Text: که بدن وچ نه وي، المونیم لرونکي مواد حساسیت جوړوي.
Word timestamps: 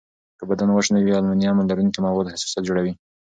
که 0.37 0.43
بدن 0.49 0.69
وچ 0.71 0.87
نه 0.95 0.99
وي، 1.05 1.13
المونیم 1.17 1.57
لرونکي 1.69 1.99
مواد 2.05 2.25
حساسیت 2.33 2.63
جوړوي. 2.67 2.93